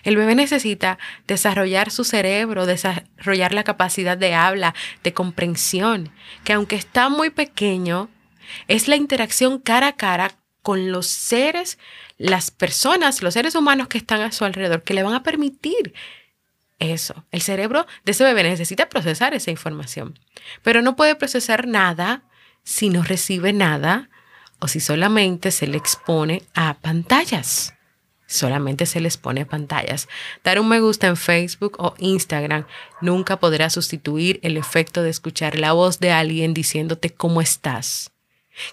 El 0.02 0.16
bebé 0.16 0.34
necesita 0.34 0.98
desarrollar 1.26 1.90
su 1.90 2.04
cerebro, 2.04 2.66
desarrollar 2.66 3.52
la 3.52 3.64
capacidad 3.64 4.16
de 4.16 4.34
habla, 4.34 4.74
de 5.02 5.12
comprensión, 5.12 6.10
que 6.44 6.52
aunque 6.52 6.76
está 6.76 7.08
muy 7.08 7.30
pequeño, 7.30 8.08
es 8.66 8.88
la 8.88 8.96
interacción 8.96 9.58
cara 9.58 9.88
a 9.88 9.96
cara 9.96 10.32
con 10.62 10.92
los 10.92 11.06
seres, 11.06 11.78
las 12.16 12.50
personas, 12.50 13.22
los 13.22 13.34
seres 13.34 13.54
humanos 13.54 13.88
que 13.88 13.98
están 13.98 14.20
a 14.20 14.32
su 14.32 14.44
alrededor, 14.44 14.82
que 14.82 14.94
le 14.94 15.02
van 15.02 15.14
a 15.14 15.22
permitir 15.22 15.94
eso. 16.78 17.24
El 17.30 17.40
cerebro 17.40 17.86
de 18.04 18.12
ese 18.12 18.24
bebé 18.24 18.42
necesita 18.42 18.88
procesar 18.88 19.34
esa 19.34 19.50
información, 19.50 20.18
pero 20.62 20.82
no 20.82 20.96
puede 20.96 21.14
procesar 21.14 21.66
nada 21.66 22.24
si 22.64 22.90
no 22.90 23.02
recibe 23.02 23.52
nada 23.52 24.10
o 24.60 24.68
si 24.68 24.80
solamente 24.80 25.50
se 25.50 25.66
le 25.66 25.78
expone 25.78 26.42
a 26.54 26.74
pantallas 26.74 27.77
solamente 28.28 28.86
se 28.86 29.00
les 29.00 29.16
pone 29.16 29.46
pantallas. 29.46 30.06
Dar 30.44 30.60
un 30.60 30.68
me 30.68 30.80
gusta 30.80 31.08
en 31.08 31.16
Facebook 31.16 31.76
o 31.78 31.94
Instagram 31.98 32.66
nunca 33.00 33.40
podrá 33.40 33.70
sustituir 33.70 34.38
el 34.44 34.56
efecto 34.56 35.02
de 35.02 35.10
escuchar 35.10 35.58
la 35.58 35.72
voz 35.72 35.98
de 35.98 36.12
alguien 36.12 36.54
diciéndote 36.54 37.10
cómo 37.10 37.40
estás. 37.40 38.12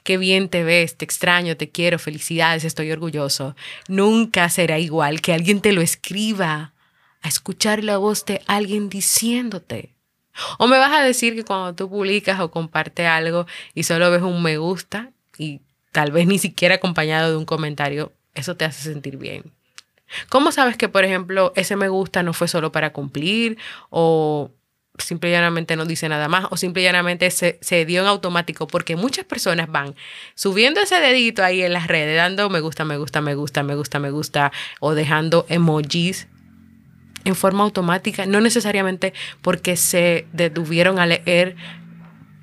Qué 0.04 0.18
bien 0.18 0.50
te 0.50 0.64
ves, 0.64 0.98
te 0.98 1.06
extraño, 1.06 1.58
te 1.58 1.70
quiero, 1.70 2.00
felicidades, 2.00 2.64
estoy 2.66 2.92
orgulloso. 2.92 3.56
Nunca 3.88 4.50
será 4.50 4.78
igual 4.78 5.22
que 5.22 5.34
alguien 5.34 5.62
te 5.62 5.72
lo 5.72 5.82
escriba 5.82 6.74
a 7.22 7.28
escuchar 7.28 7.84
la 7.84 7.98
voz 7.98 8.26
de 8.26 8.42
alguien 8.48 8.90
diciéndote. 8.90 9.96
O 10.58 10.68
me 10.68 10.78
vas 10.78 10.92
a 10.92 11.02
decir 11.02 11.34
que 11.36 11.46
cuando 11.46 11.74
tú 11.76 11.90
publicas 11.90 12.40
o 12.42 12.52
compartes 12.52 13.08
algo 13.08 13.46
y 13.74 13.84
solo 13.84 14.12
ves 14.12 14.22
un 14.22 14.44
me 14.44 14.58
gusta 14.58 15.12
y 15.38 15.62
tal 15.92 16.12
vez 16.12 16.28
ni 16.28 16.40
siquiera 16.40 16.76
acompañado 16.76 17.32
de 17.32 17.38
un 17.38 17.46
comentario, 17.46 18.12
eso 18.36 18.56
te 18.56 18.65
hace 18.65 18.84
sentir 18.84 19.18
bien. 19.18 19.51
¿Cómo 20.30 20.51
sabes 20.51 20.77
que, 20.77 20.88
por 20.88 21.04
ejemplo, 21.04 21.51
ese 21.56 21.75
me 21.75 21.88
gusta 21.88 22.24
no 22.24 22.34
fue 22.34 22.48
solo 22.48 22.72
para 22.72 22.94
cumplir 22.94 23.58
o 23.89 24.51
simple 24.98 25.30
y 25.30 25.34
llanamente 25.34 25.75
no 25.75 25.86
dice 25.86 26.08
nada 26.08 26.27
más 26.27 26.46
o 26.51 26.58
simple 26.58 26.82
y 26.82 26.86
llanamente 26.86 27.30
se, 27.32 27.58
se, 27.62 27.86
dio 27.86 28.01
en 28.01 28.08
automático 28.08 28.68
porque 28.68 28.96
muchas 28.96 29.25
personas 29.25 29.70
van 29.70 29.94
subiendo 30.36 30.80
ese 30.80 30.96
dedito 31.01 31.44
ahí 31.44 31.63
en 31.63 31.74
las 31.74 31.88
redes, 31.88 32.15
dando 32.15 32.50
me 32.50 32.62
gusta, 32.62 32.86
me 32.86 32.98
gusta, 32.98 33.20
me 33.20 33.36
gusta, 33.36 33.63
me 33.63 33.75
gusta, 33.75 34.00
me 34.00 34.10
gusta 34.12 34.51
o 34.80 34.94
dejando 34.94 35.46
emojis 35.50 36.27
en 37.25 37.36
forma 37.36 37.63
automática, 37.63 38.25
no 38.25 38.39
necesariamente 38.39 39.13
porque 39.42 39.75
se 39.75 40.27
detuvieron 40.32 41.00
a 41.00 41.08
leer 41.08 41.56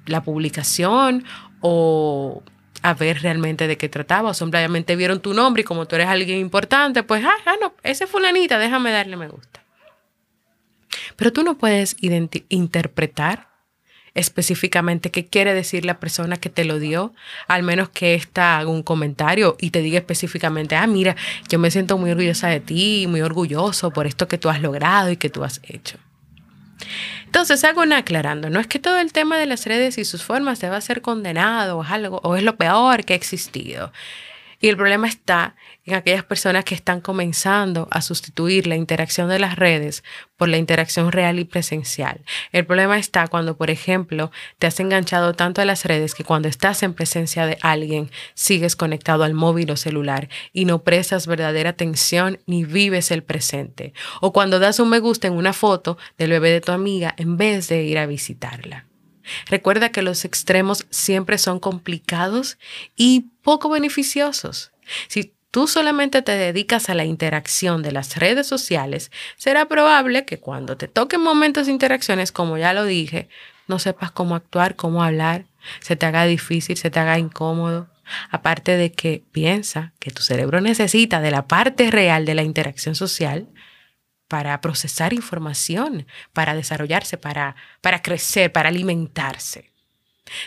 la 0.06 0.22
publicación 0.22 1.25
o 1.61 2.42
a 2.82 2.94
ver 2.94 3.22
realmente 3.22 3.66
de 3.66 3.76
qué 3.76 3.88
trataba. 3.88 4.30
O 4.30 4.34
simplemente 4.34 4.96
vieron 4.96 5.20
tu 5.20 5.34
nombre 5.34 5.62
y 5.62 5.64
como 5.64 5.86
tú 5.86 5.96
eres 5.96 6.08
alguien 6.08 6.38
importante, 6.38 7.02
pues, 7.02 7.24
ah, 7.24 7.34
ah 7.46 7.54
no, 7.60 7.74
ese 7.82 8.06
fulanita, 8.06 8.58
déjame 8.58 8.92
darle 8.92 9.16
me 9.16 9.28
gusta. 9.28 9.62
Pero 11.16 11.32
tú 11.32 11.42
no 11.42 11.56
puedes 11.56 11.96
interpretar 12.48 13.48
específicamente 14.14 15.10
qué 15.10 15.26
quiere 15.26 15.54
decir 15.54 15.84
la 15.84 15.98
persona 15.98 16.36
que 16.36 16.50
te 16.50 16.64
lo 16.64 16.78
dio, 16.78 17.14
al 17.48 17.62
menos 17.62 17.88
que 17.88 18.14
ésta 18.14 18.58
haga 18.58 18.68
un 18.68 18.82
comentario 18.82 19.56
y 19.58 19.70
te 19.70 19.80
diga 19.80 19.98
específicamente, 19.98 20.76
ah, 20.76 20.86
mira, 20.86 21.16
yo 21.48 21.58
me 21.58 21.70
siento 21.70 21.96
muy 21.96 22.10
orgullosa 22.10 22.48
de 22.48 22.60
ti, 22.60 23.06
muy 23.08 23.22
orgulloso 23.22 23.90
por 23.90 24.06
esto 24.06 24.28
que 24.28 24.38
tú 24.38 24.50
has 24.50 24.60
logrado 24.60 25.10
y 25.10 25.16
que 25.16 25.30
tú 25.30 25.44
has 25.44 25.60
hecho. 25.64 25.98
Entonces 27.24 27.64
hago 27.64 27.82
una 27.82 27.98
aclarando, 27.98 28.50
no 28.50 28.60
es 28.60 28.66
que 28.66 28.78
todo 28.78 28.98
el 28.98 29.12
tema 29.12 29.38
de 29.38 29.46
las 29.46 29.66
redes 29.66 29.98
y 29.98 30.04
sus 30.04 30.22
formas 30.22 30.60
deba 30.60 30.80
ser 30.80 31.02
condenado 31.02 31.78
o 31.78 31.82
algo 31.82 32.20
o 32.22 32.36
es 32.36 32.42
lo 32.42 32.56
peor 32.56 33.04
que 33.04 33.14
ha 33.14 33.16
existido. 33.16 33.92
Y 34.62 34.69
el 34.69 34.76
problema 34.76 35.09
está 35.09 35.57
en 35.85 35.95
aquellas 35.95 36.23
personas 36.23 36.64
que 36.64 36.76
están 36.76 37.00
comenzando 37.00 37.88
a 37.90 38.00
sustituir 38.00 38.69
la 38.69 38.76
interacción 38.76 39.28
de 39.28 39.40
las 39.40 39.57
redes 39.57 40.04
por 40.37 40.49
la 40.49 40.57
interacción 40.57 41.11
real 41.11 41.40
y 41.40 41.45
presencial. 41.45 42.21
El 42.52 42.64
problema 42.64 42.97
está 42.97 43.26
cuando, 43.26 43.57
por 43.57 43.71
ejemplo, 43.71 44.31
te 44.61 44.69
has 44.69 44.78
enganchado 44.78 45.35
tanto 45.35 45.61
a 45.61 45.64
las 45.64 45.85
redes 45.85 46.14
que 46.14 46.23
cuando 46.23 46.47
estás 46.47 46.85
en 46.85 46.95
presencia 46.95 47.45
de 47.45 47.59
alguien 47.61 48.12
sigues 48.35 48.76
conectado 48.76 49.25
al 49.25 49.35
móvil 49.35 49.69
o 49.73 49.76
celular 49.76 50.28
y 50.52 50.64
no 50.64 50.85
prestas 50.85 51.26
verdadera 51.26 51.71
atención 51.71 52.38
ni 52.47 52.64
vives 52.64 53.11
el 53.11 53.25
presente. 53.25 53.95
O 54.21 54.33
cuando 54.33 54.61
das 54.61 54.78
un 54.78 54.90
me 54.90 55.00
gusta 55.00 55.26
en 55.26 55.35
una 55.35 55.54
foto 55.54 55.99
del 56.19 56.31
bebé 56.31 56.52
de 56.52 56.61
tu 56.61 56.71
amiga 56.71 57.16
en 57.19 57.37
vez 57.37 57.66
de 57.66 57.83
ir 57.83 57.99
a 57.99 58.07
visitarla. 58.07 58.91
Recuerda 59.47 59.91
que 59.91 60.02
los 60.02 60.25
extremos 60.25 60.87
siempre 60.91 61.38
son 61.38 61.61
complicados 61.61 62.59
y 62.97 63.26
poco 63.43 63.69
beneficiosos. 63.69 64.73
Si 65.09 65.33
tú 65.50 65.69
solamente 65.69 66.23
te 66.23 66.33
dedicas 66.33 66.88
a 66.88 66.95
la 66.95 67.05
interacción 67.05 67.83
de 67.83 67.93
las 67.93 68.17
redes 68.17 68.47
sociales, 68.47 69.12
será 69.37 69.67
probable 69.67 70.25
que 70.25 70.38
cuando 70.38 70.76
te 70.76 70.88
toquen 70.88 71.21
momentos 71.21 71.67
de 71.67 71.73
interacciones, 71.73 72.33
como 72.33 72.59
ya 72.59 72.73
lo 72.73 72.85
dije, 72.85 73.29
no 73.69 73.79
sepas 73.79 74.11
cómo 74.11 74.35
actuar, 74.35 74.76
cómo 74.76 75.02
hablar, 75.02 75.45
se 75.81 75.95
te 75.95 76.07
haga 76.07 76.25
difícil, 76.25 76.76
se 76.76 76.91
te 76.91 76.99
haga 76.99 77.19
incómodo. 77.19 77.88
Aparte 78.31 78.76
de 78.76 78.93
que 78.93 79.23
piensa 79.31 79.93
que 79.99 80.11
tu 80.11 80.23
cerebro 80.23 80.61
necesita 80.61 81.21
de 81.21 81.31
la 81.31 81.47
parte 81.47 81.91
real 81.91 82.25
de 82.25 82.35
la 82.35 82.43
interacción 82.43 82.95
social 82.95 83.47
para 84.32 84.58
procesar 84.62 85.12
información, 85.12 86.06
para 86.32 86.54
desarrollarse, 86.54 87.18
para, 87.18 87.54
para 87.82 88.00
crecer, 88.00 88.50
para 88.50 88.70
alimentarse. 88.70 89.70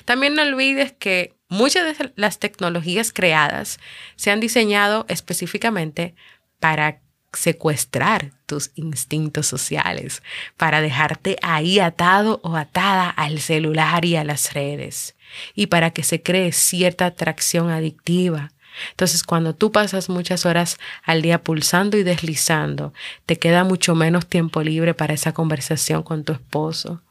También 0.06 0.34
no 0.34 0.42
olvides 0.42 0.92
que 0.94 1.36
muchas 1.50 1.96
de 1.96 2.12
las 2.16 2.40
tecnologías 2.40 3.14
creadas 3.14 3.80
se 4.16 4.32
han 4.32 4.40
diseñado 4.40 5.06
específicamente 5.08 6.16
para 6.60 7.00
secuestrar 7.32 8.32
tus 8.48 8.72
instintos 8.74 9.46
sociales, 9.46 10.24
para 10.58 10.82
dejarte 10.82 11.38
ahí 11.44 11.78
atado 11.78 12.40
o 12.44 12.56
atada 12.56 13.08
al 13.12 13.40
celular 13.40 14.04
y 14.04 14.16
a 14.16 14.24
las 14.24 14.56
redes, 14.56 15.16
y 15.54 15.68
para 15.68 15.92
que 15.92 16.02
se 16.02 16.24
cree 16.24 16.54
cierta 16.54 17.06
atracción 17.06 17.70
adictiva, 17.70 18.52
entonces, 18.92 19.24
cuando 19.24 19.56
tú 19.56 19.72
pasas 19.72 20.10
muchas 20.10 20.46
horas 20.46 20.78
al 21.04 21.22
día 21.22 21.44
pulsando 21.44 21.98
y 21.98 22.04
deslizando, 22.04 22.94
te 23.26 23.38
queda 23.38 23.64
mucho 23.64 23.96
menos 23.96 24.28
tiempo 24.28 24.62
libre 24.62 24.94
para 24.94 25.14
esa 25.14 25.34
conversación 25.34 26.04
con 26.04 26.24
tu 26.24 26.34
esposo, 26.34 27.02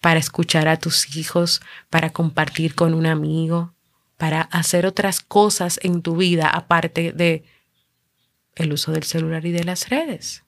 para 0.00 0.20
escuchar 0.20 0.68
a 0.68 0.78
tus 0.78 1.16
hijos, 1.16 1.60
para 1.90 2.10
compartir 2.10 2.74
con 2.74 2.94
un 2.94 3.06
amigo, 3.06 3.74
para 4.16 4.42
hacer 4.42 4.86
otras 4.86 5.20
cosas 5.20 5.80
en 5.82 6.02
tu 6.02 6.16
vida 6.16 6.48
aparte 6.48 7.12
de 7.12 7.44
el 8.54 8.72
uso 8.72 8.92
del 8.92 9.04
celular 9.04 9.44
y 9.46 9.52
de 9.52 9.64
las 9.64 9.88
redes. 9.88 10.44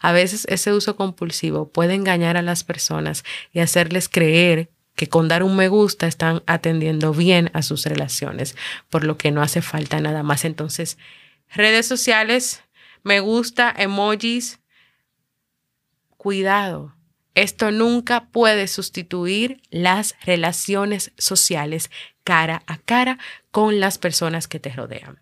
A 0.00 0.12
veces 0.12 0.46
ese 0.48 0.72
uso 0.72 0.96
compulsivo 0.96 1.70
puede 1.70 1.94
engañar 1.94 2.36
a 2.36 2.42
las 2.42 2.64
personas 2.64 3.24
y 3.52 3.60
hacerles 3.60 4.08
creer 4.08 4.70
que 5.00 5.08
con 5.08 5.28
dar 5.28 5.42
un 5.42 5.56
me 5.56 5.68
gusta 5.68 6.06
están 6.06 6.42
atendiendo 6.44 7.14
bien 7.14 7.50
a 7.54 7.62
sus 7.62 7.86
relaciones, 7.86 8.54
por 8.90 9.02
lo 9.02 9.16
que 9.16 9.30
no 9.30 9.40
hace 9.40 9.62
falta 9.62 9.98
nada 9.98 10.22
más. 10.22 10.44
Entonces, 10.44 10.98
redes 11.48 11.86
sociales, 11.86 12.62
me 13.02 13.20
gusta, 13.20 13.74
emojis, 13.74 14.60
cuidado. 16.18 16.94
Esto 17.34 17.70
nunca 17.70 18.26
puede 18.26 18.68
sustituir 18.68 19.62
las 19.70 20.16
relaciones 20.22 21.12
sociales 21.16 21.90
cara 22.22 22.62
a 22.66 22.76
cara 22.76 23.18
con 23.50 23.80
las 23.80 23.96
personas 23.96 24.48
que 24.48 24.60
te 24.60 24.68
rodean. 24.68 25.18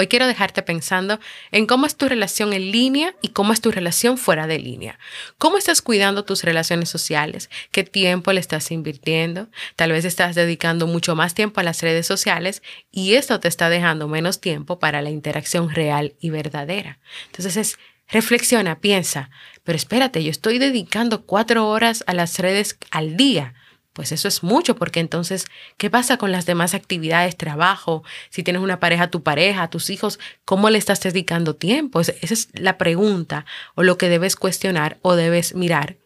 Hoy 0.00 0.06
quiero 0.06 0.28
dejarte 0.28 0.62
pensando 0.62 1.18
en 1.50 1.66
cómo 1.66 1.84
es 1.84 1.96
tu 1.96 2.08
relación 2.08 2.52
en 2.52 2.70
línea 2.70 3.16
y 3.20 3.30
cómo 3.30 3.52
es 3.52 3.60
tu 3.60 3.72
relación 3.72 4.16
fuera 4.16 4.46
de 4.46 4.60
línea. 4.60 4.96
¿Cómo 5.38 5.58
estás 5.58 5.82
cuidando 5.82 6.24
tus 6.24 6.44
relaciones 6.44 6.88
sociales? 6.88 7.50
¿Qué 7.72 7.82
tiempo 7.82 8.32
le 8.32 8.38
estás 8.38 8.70
invirtiendo? 8.70 9.48
Tal 9.74 9.90
vez 9.90 10.04
estás 10.04 10.36
dedicando 10.36 10.86
mucho 10.86 11.16
más 11.16 11.34
tiempo 11.34 11.58
a 11.58 11.64
las 11.64 11.82
redes 11.82 12.06
sociales 12.06 12.62
y 12.92 13.14
esto 13.14 13.40
te 13.40 13.48
está 13.48 13.70
dejando 13.70 14.06
menos 14.06 14.40
tiempo 14.40 14.78
para 14.78 15.02
la 15.02 15.10
interacción 15.10 15.68
real 15.68 16.14
y 16.20 16.30
verdadera. 16.30 17.00
Entonces 17.26 17.56
es 17.56 17.78
reflexiona, 18.06 18.78
piensa, 18.78 19.30
pero 19.64 19.74
espérate, 19.74 20.22
yo 20.22 20.30
estoy 20.30 20.60
dedicando 20.60 21.26
cuatro 21.26 21.66
horas 21.68 22.04
a 22.06 22.14
las 22.14 22.38
redes 22.38 22.78
al 22.92 23.16
día 23.16 23.54
pues 23.98 24.12
eso 24.12 24.28
es 24.28 24.44
mucho, 24.44 24.76
porque 24.76 25.00
entonces, 25.00 25.46
¿qué 25.76 25.90
pasa 25.90 26.18
con 26.18 26.30
las 26.30 26.46
demás 26.46 26.72
actividades, 26.72 27.36
trabajo? 27.36 28.04
Si 28.30 28.44
tienes 28.44 28.62
una 28.62 28.78
pareja, 28.78 29.10
tu 29.10 29.24
pareja, 29.24 29.70
tus 29.70 29.90
hijos, 29.90 30.20
¿cómo 30.44 30.70
le 30.70 30.78
estás 30.78 31.00
dedicando 31.00 31.56
tiempo? 31.56 32.00
Esa 32.00 32.12
es 32.20 32.48
la 32.52 32.78
pregunta 32.78 33.44
o 33.74 33.82
lo 33.82 33.98
que 33.98 34.08
debes 34.08 34.36
cuestionar 34.36 34.98
o 35.02 35.16
debes 35.16 35.56
mirar. 35.56 35.96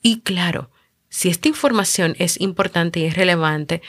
Y 0.00 0.20
claro, 0.20 0.70
si 1.08 1.28
esta 1.28 1.48
información 1.48 2.14
es 2.20 2.40
importante 2.40 3.00
y 3.00 3.06
es 3.06 3.16
relevante, 3.16 3.82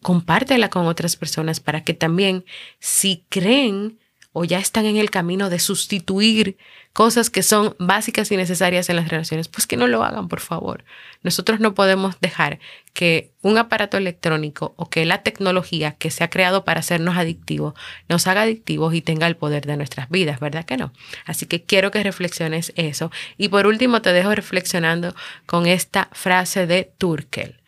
compártela 0.00 0.70
con 0.70 0.86
otras 0.86 1.16
personas 1.16 1.60
para 1.60 1.84
que 1.84 1.92
también, 1.92 2.46
si 2.78 3.26
creen 3.28 3.98
o 4.38 4.44
ya 4.44 4.60
están 4.60 4.86
en 4.86 4.96
el 4.96 5.10
camino 5.10 5.50
de 5.50 5.58
sustituir 5.58 6.58
cosas 6.92 7.28
que 7.28 7.42
son 7.42 7.74
básicas 7.80 8.30
y 8.30 8.36
necesarias 8.36 8.88
en 8.88 8.94
las 8.94 9.08
relaciones, 9.08 9.48
pues 9.48 9.66
que 9.66 9.76
no 9.76 9.88
lo 9.88 10.04
hagan, 10.04 10.28
por 10.28 10.38
favor. 10.38 10.84
Nosotros 11.24 11.58
no 11.58 11.74
podemos 11.74 12.20
dejar 12.20 12.60
que 12.92 13.32
un 13.42 13.58
aparato 13.58 13.96
electrónico 13.96 14.74
o 14.76 14.88
que 14.88 15.04
la 15.06 15.24
tecnología 15.24 15.96
que 15.96 16.12
se 16.12 16.22
ha 16.22 16.30
creado 16.30 16.64
para 16.64 16.78
hacernos 16.78 17.16
adictivos 17.16 17.74
nos 18.08 18.28
haga 18.28 18.42
adictivos 18.42 18.94
y 18.94 19.02
tenga 19.02 19.26
el 19.26 19.36
poder 19.36 19.66
de 19.66 19.76
nuestras 19.76 20.08
vidas, 20.08 20.38
¿verdad 20.38 20.64
que 20.64 20.76
no? 20.76 20.92
Así 21.24 21.46
que 21.46 21.64
quiero 21.64 21.90
que 21.90 22.04
reflexiones 22.04 22.72
eso. 22.76 23.10
Y 23.38 23.48
por 23.48 23.66
último, 23.66 24.02
te 24.02 24.12
dejo 24.12 24.32
reflexionando 24.32 25.16
con 25.46 25.66
esta 25.66 26.10
frase 26.12 26.68
de 26.68 26.92
Turkel. 26.96 27.60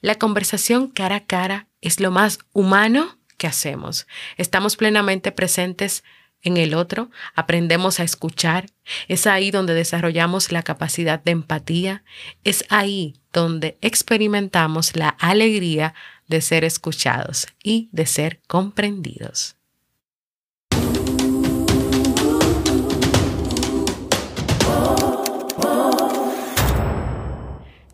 La 0.00 0.14
conversación 0.16 0.86
cara 0.86 1.16
a 1.16 1.26
cara 1.26 1.66
es 1.80 1.98
lo 1.98 2.12
más 2.12 2.38
humano 2.52 3.18
que 3.42 3.48
hacemos. 3.48 4.06
Estamos 4.36 4.76
plenamente 4.76 5.32
presentes 5.32 6.04
en 6.42 6.56
el 6.56 6.74
otro, 6.74 7.10
aprendemos 7.34 7.98
a 7.98 8.04
escuchar. 8.04 8.66
Es 9.08 9.26
ahí 9.26 9.50
donde 9.50 9.74
desarrollamos 9.74 10.52
la 10.52 10.62
capacidad 10.62 11.20
de 11.20 11.32
empatía. 11.32 12.04
Es 12.44 12.64
ahí 12.68 13.16
donde 13.32 13.78
experimentamos 13.80 14.94
la 14.94 15.08
alegría 15.08 15.92
de 16.28 16.40
ser 16.40 16.62
escuchados 16.62 17.48
y 17.64 17.88
de 17.90 18.06
ser 18.06 18.40
comprendidos. 18.46 19.56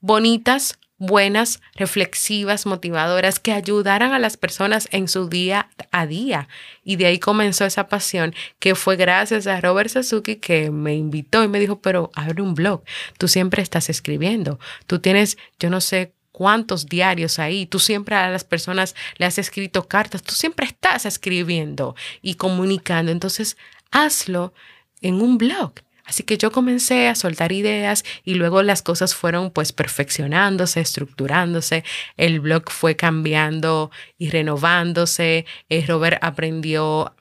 bonitas, 0.00 0.78
buenas, 0.98 1.60
reflexivas, 1.74 2.66
motivadoras, 2.66 3.38
que 3.38 3.52
ayudaran 3.52 4.12
a 4.12 4.18
las 4.18 4.36
personas 4.36 4.88
en 4.90 5.08
su 5.08 5.28
día 5.28 5.70
a 5.90 6.06
día. 6.06 6.48
Y 6.84 6.96
de 6.96 7.06
ahí 7.06 7.18
comenzó 7.18 7.64
esa 7.64 7.88
pasión, 7.88 8.34
que 8.58 8.74
fue 8.74 8.96
gracias 8.96 9.46
a 9.46 9.60
Robert 9.60 9.90
Sasuki 9.90 10.36
que 10.36 10.70
me 10.70 10.94
invitó 10.94 11.42
y 11.44 11.48
me 11.48 11.60
dijo, 11.60 11.80
pero 11.80 12.10
abre 12.14 12.42
un 12.42 12.54
blog, 12.54 12.82
tú 13.16 13.28
siempre 13.28 13.62
estás 13.62 13.88
escribiendo, 13.88 14.58
tú 14.86 14.98
tienes, 14.98 15.38
yo 15.58 15.70
no 15.70 15.80
sé 15.80 16.12
cuántos 16.32 16.86
diarios 16.86 17.38
ahí, 17.38 17.66
tú 17.66 17.78
siempre 17.78 18.14
a 18.14 18.30
las 18.30 18.44
personas 18.44 18.94
le 19.16 19.26
has 19.26 19.38
escrito 19.38 19.88
cartas, 19.88 20.22
tú 20.22 20.34
siempre 20.34 20.66
estás 20.66 21.06
escribiendo 21.06 21.96
y 22.22 22.34
comunicando, 22.34 23.10
entonces 23.10 23.56
hazlo 23.90 24.52
en 25.00 25.20
un 25.20 25.38
blog. 25.38 25.72
Así 26.08 26.22
que 26.22 26.38
yo 26.38 26.50
comencé 26.50 27.06
a 27.08 27.14
soltar 27.14 27.52
ideas 27.52 28.02
y 28.24 28.34
luego 28.34 28.62
las 28.62 28.80
cosas 28.80 29.14
fueron 29.14 29.50
pues 29.50 29.72
perfeccionándose, 29.72 30.80
estructurándose, 30.80 31.84
el 32.16 32.40
blog 32.40 32.70
fue 32.70 32.96
cambiando 32.96 33.90
y 34.16 34.30
renovándose, 34.30 35.44
eh, 35.68 35.84
Robert 35.86 36.18
aprendió 36.22 37.14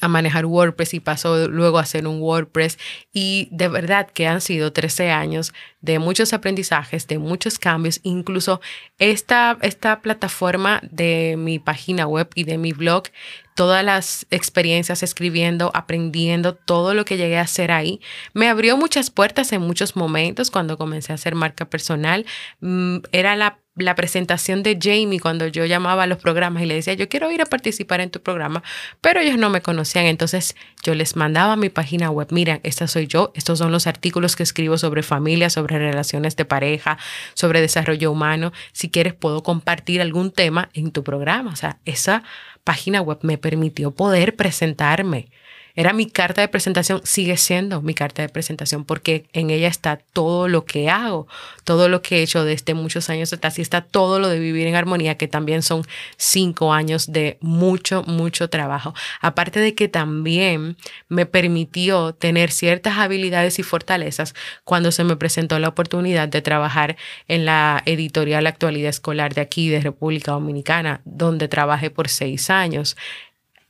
a 0.00 0.08
manejar 0.08 0.46
WordPress 0.46 0.94
y 0.94 1.00
pasó 1.00 1.48
luego 1.48 1.78
a 1.78 1.82
hacer 1.82 2.06
un 2.06 2.20
WordPress 2.20 2.78
y 3.12 3.48
de 3.50 3.68
verdad 3.68 4.08
que 4.10 4.26
han 4.26 4.40
sido 4.40 4.72
13 4.72 5.10
años 5.10 5.52
de 5.80 5.98
muchos 5.98 6.32
aprendizajes, 6.32 7.06
de 7.06 7.18
muchos 7.18 7.58
cambios, 7.58 8.00
incluso 8.02 8.60
esta, 8.98 9.56
esta 9.62 10.00
plataforma 10.00 10.80
de 10.90 11.36
mi 11.38 11.58
página 11.58 12.06
web 12.06 12.28
y 12.34 12.44
de 12.44 12.58
mi 12.58 12.72
blog 12.72 13.04
todas 13.54 13.82
las 13.82 14.26
experiencias 14.30 15.02
escribiendo, 15.02 15.70
aprendiendo, 15.74 16.54
todo 16.54 16.92
lo 16.92 17.04
que 17.04 17.16
llegué 17.16 17.38
a 17.38 17.42
hacer 17.42 17.72
ahí. 17.72 18.00
Me 18.34 18.48
abrió 18.48 18.76
muchas 18.76 19.10
puertas 19.10 19.50
en 19.52 19.62
muchos 19.62 19.96
momentos 19.96 20.50
cuando 20.50 20.76
comencé 20.76 21.12
a 21.12 21.14
hacer 21.14 21.34
marca 21.34 21.64
personal. 21.64 22.26
Mm, 22.60 22.98
era 23.12 23.34
la, 23.34 23.58
la 23.76 23.94
presentación 23.94 24.62
de 24.62 24.78
Jamie 24.80 25.20
cuando 25.20 25.46
yo 25.46 25.64
llamaba 25.66 26.04
a 26.04 26.06
los 26.06 26.18
programas 26.18 26.62
y 26.62 26.66
le 26.66 26.74
decía, 26.74 26.94
yo 26.94 27.08
quiero 27.08 27.30
ir 27.30 27.42
a 27.42 27.46
participar 27.46 28.00
en 28.00 28.10
tu 28.10 28.20
programa, 28.20 28.62
pero 29.00 29.20
ellos 29.20 29.38
no 29.38 29.50
me 29.50 29.60
conocían. 29.60 30.06
Entonces 30.06 30.56
yo 30.82 30.94
les 30.94 31.14
mandaba 31.14 31.56
mi 31.56 31.68
página 31.68 32.10
web, 32.10 32.28
miren, 32.30 32.60
esta 32.62 32.86
soy 32.86 33.06
yo, 33.06 33.32
estos 33.34 33.58
son 33.58 33.72
los 33.72 33.86
artículos 33.86 34.34
que 34.34 34.42
escribo 34.42 34.78
sobre 34.78 35.02
familia, 35.02 35.50
sobre 35.50 35.78
relaciones 35.78 36.36
de 36.36 36.44
pareja, 36.44 36.98
sobre 37.34 37.60
desarrollo 37.60 38.10
humano. 38.10 38.52
Si 38.72 38.90
quieres, 38.90 39.14
puedo 39.14 39.42
compartir 39.42 40.00
algún 40.00 40.30
tema 40.30 40.70
en 40.72 40.90
tu 40.90 41.04
programa. 41.04 41.50
O 41.52 41.56
sea, 41.56 41.78
esa 41.84 42.22
página 42.64 43.00
web 43.02 43.18
me 43.22 43.38
permitió 43.38 43.90
poder 43.90 44.36
presentarme. 44.36 45.28
Era 45.76 45.92
mi 45.92 46.06
carta 46.06 46.40
de 46.40 46.48
presentación, 46.48 47.02
sigue 47.04 47.36
siendo 47.36 47.82
mi 47.82 47.92
carta 47.94 48.22
de 48.22 48.30
presentación 48.30 48.84
porque 48.86 49.26
en 49.34 49.50
ella 49.50 49.68
está 49.68 49.98
todo 49.98 50.48
lo 50.48 50.64
que 50.64 50.88
hago, 50.88 51.28
todo 51.64 51.90
lo 51.90 52.00
que 52.00 52.16
he 52.16 52.22
hecho 52.22 52.44
desde 52.44 52.72
muchos 52.72 53.10
años 53.10 53.30
atrás 53.32 53.58
y 53.58 53.62
está 53.62 53.82
todo 53.82 54.18
lo 54.18 54.28
de 54.28 54.38
vivir 54.38 54.66
en 54.66 54.74
armonía, 54.74 55.18
que 55.18 55.28
también 55.28 55.62
son 55.62 55.82
cinco 56.16 56.72
años 56.72 57.12
de 57.12 57.36
mucho, 57.42 58.02
mucho 58.04 58.48
trabajo. 58.48 58.94
Aparte 59.20 59.60
de 59.60 59.74
que 59.74 59.88
también 59.88 60.78
me 61.08 61.26
permitió 61.26 62.14
tener 62.14 62.50
ciertas 62.50 62.96
habilidades 62.96 63.58
y 63.58 63.62
fortalezas 63.62 64.34
cuando 64.64 64.92
se 64.92 65.04
me 65.04 65.16
presentó 65.16 65.58
la 65.58 65.68
oportunidad 65.68 66.28
de 66.28 66.40
trabajar 66.40 66.96
en 67.28 67.44
la 67.44 67.82
editorial 67.84 68.46
Actualidad 68.46 68.88
Escolar 68.88 69.34
de 69.34 69.42
aquí, 69.42 69.68
de 69.68 69.80
República 69.80 70.32
Dominicana, 70.32 71.02
donde 71.04 71.48
trabajé 71.48 71.90
por 71.90 72.08
seis 72.08 72.48
años. 72.48 72.96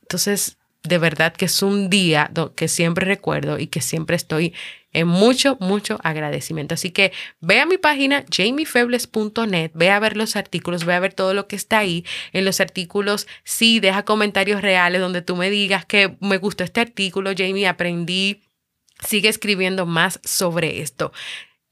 Entonces, 0.03 0.57
de 0.83 0.99
verdad 0.99 1.33
que 1.33 1.47
es 1.47 1.62
un 1.62 1.91
día 1.91 2.31
que 2.55 2.69
siempre 2.69 3.07
recuerdo 3.07 3.59
y 3.59 3.67
que 3.67 3.81
siempre 3.81 4.17
estoy 4.17 4.55
en 4.93 5.09
mucho, 5.09 5.59
mucho 5.61 5.99
agradecimiento. 6.03 6.75
Así 6.75 6.91
que 6.91 7.12
ve 7.41 7.61
a 7.61 7.67
mi 7.67 7.77
página 7.77 8.25
jamiefebles.net, 8.35 9.73
ve 9.75 9.91
a 9.91 9.99
ver 9.99 10.17
los 10.17 10.37
artículos, 10.37 10.87
ve 10.87 10.95
a 10.95 11.01
ver 11.01 11.12
todo 11.12 11.35
lo 11.35 11.49
que 11.49 11.57
está 11.57 11.79
ahí. 11.79 12.05
En 12.33 12.47
los 12.47 12.61
artículos 12.61 13.27
sí 13.45 13.79
deja 13.79 14.05
comentarios 14.05 14.62
reales 14.62 15.03
donde 15.03 15.21
tú 15.21 15.37
me 15.37 15.51
digas 15.51 15.85
que 15.85 16.17
me 16.21 16.39
gustó 16.39 16.65
este 16.65 16.81
artículo, 16.81 17.33
Jamie, 17.37 17.67
aprendí. 17.67 18.43
Sigue 19.07 19.29
escribiendo 19.29 19.85
más 19.85 20.19
sobre 20.25 20.81
esto. 20.81 21.12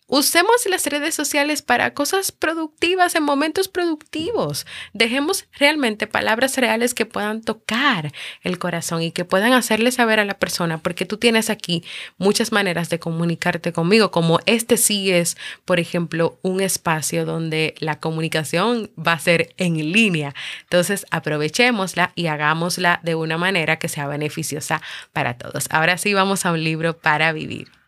Usemos 0.06 0.66
las 0.68 0.84
redes 0.84 1.14
sociales 1.14 1.62
para 1.62 1.94
cosas 1.94 2.30
productivas 2.30 3.14
en 3.14 3.22
momentos 3.22 3.68
productivos. 3.68 4.66
Dejemos 4.92 5.46
realmente 5.58 6.06
palabras 6.06 6.58
reales 6.58 6.92
que 6.92 7.06
puedan 7.06 7.40
tocar 7.40 8.12
el 8.42 8.58
corazón 8.58 9.00
y 9.00 9.12
que 9.12 9.24
puedan 9.24 9.54
hacerle 9.54 9.92
saber 9.92 10.20
a 10.20 10.26
la 10.26 10.38
persona, 10.38 10.76
porque 10.76 11.06
tú 11.06 11.16
tienes 11.16 11.48
aquí 11.48 11.82
muchas 12.18 12.52
maneras 12.52 12.90
de 12.90 12.98
comunicarte 12.98 13.72
conmigo, 13.72 14.10
como 14.10 14.40
este 14.44 14.76
sí 14.76 15.10
es, 15.10 15.38
por 15.64 15.80
ejemplo, 15.80 16.38
un 16.42 16.60
espacio 16.60 17.24
donde 17.24 17.74
la 17.78 17.98
comunicación 17.98 18.90
va 18.96 19.12
a 19.12 19.18
ser 19.18 19.54
en 19.56 19.90
línea. 19.90 20.34
Entonces, 20.64 21.06
aprovechémosla 21.10 22.12
y 22.14 22.26
hagámosla 22.26 23.00
de 23.02 23.14
una 23.14 23.38
manera 23.38 23.78
que 23.78 23.88
sea 23.88 24.06
beneficiosa 24.06 24.82
para 25.14 25.38
todos. 25.38 25.66
Ahora 25.70 25.96
sí, 25.96 26.12
vamos 26.12 26.44
a 26.44 26.52
un 26.52 26.62
libro 26.62 26.98
para 26.98 27.32
vivir. 27.32 27.83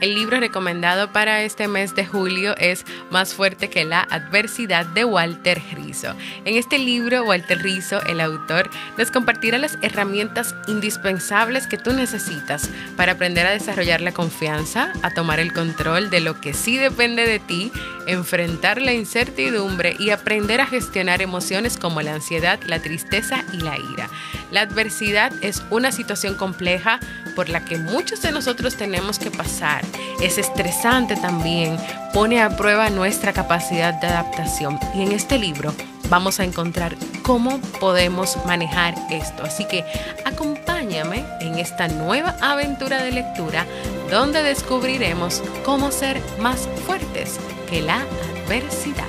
El 0.00 0.14
libro 0.14 0.38
recomendado 0.38 1.12
para 1.12 1.42
este 1.42 1.66
mes 1.66 1.96
de 1.96 2.06
julio 2.06 2.54
es 2.56 2.84
Más 3.10 3.34
fuerte 3.34 3.68
que 3.68 3.84
la 3.84 4.02
adversidad 4.02 4.86
de 4.86 5.04
Walter 5.04 5.60
Rizzo. 5.74 6.14
En 6.44 6.56
este 6.56 6.78
libro, 6.78 7.24
Walter 7.24 7.58
Rizzo, 7.60 8.00
el 8.06 8.20
autor, 8.20 8.70
nos 8.96 9.10
compartirá 9.10 9.58
las 9.58 9.76
herramientas 9.82 10.54
indispensables 10.68 11.66
que 11.66 11.78
tú 11.78 11.92
necesitas 11.92 12.70
para 12.96 13.12
aprender 13.12 13.46
a 13.46 13.50
desarrollar 13.50 14.00
la 14.00 14.12
confianza, 14.12 14.92
a 15.02 15.10
tomar 15.10 15.40
el 15.40 15.52
control 15.52 16.10
de 16.10 16.20
lo 16.20 16.40
que 16.40 16.54
sí 16.54 16.76
depende 16.76 17.26
de 17.26 17.40
ti, 17.40 17.72
enfrentar 18.08 18.80
la 18.80 18.94
incertidumbre 18.94 19.94
y 19.98 20.10
aprender 20.10 20.60
a 20.60 20.66
gestionar 20.66 21.20
emociones 21.20 21.76
como 21.76 22.00
la 22.00 22.14
ansiedad, 22.14 22.58
la 22.66 22.80
tristeza 22.80 23.44
y 23.52 23.58
la 23.58 23.76
ira. 23.76 24.08
La 24.50 24.62
adversidad 24.62 25.30
es 25.42 25.62
una 25.70 25.92
situación 25.92 26.34
compleja 26.34 27.00
por 27.36 27.50
la 27.50 27.64
que 27.64 27.76
muchos 27.76 28.22
de 28.22 28.32
nosotros 28.32 28.76
tenemos 28.76 29.18
que 29.18 29.30
pasar. 29.30 29.84
Es 30.22 30.38
estresante 30.38 31.16
también, 31.16 31.76
pone 32.14 32.40
a 32.40 32.56
prueba 32.56 32.88
nuestra 32.88 33.34
capacidad 33.34 33.92
de 34.00 34.06
adaptación. 34.06 34.80
Y 34.94 35.02
en 35.02 35.12
este 35.12 35.38
libro 35.38 35.74
vamos 36.08 36.40
a 36.40 36.44
encontrar 36.44 36.96
cómo 37.22 37.60
podemos 37.78 38.38
manejar 38.46 38.94
esto. 39.10 39.42
Así 39.42 39.66
que 39.66 39.84
acompáñame 40.24 41.26
en 41.40 41.58
esta 41.58 41.88
nueva 41.88 42.36
aventura 42.40 43.02
de 43.02 43.12
lectura 43.12 43.66
donde 44.10 44.42
descubriremos 44.42 45.42
cómo 45.62 45.92
ser 45.92 46.22
más 46.38 46.66
fuertes 46.86 47.38
que 47.68 47.82
la 47.82 48.06
adversidad. 48.44 49.04